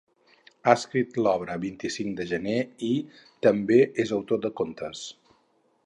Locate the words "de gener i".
2.21-2.91